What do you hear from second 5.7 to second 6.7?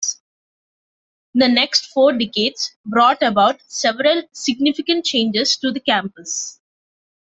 the campus.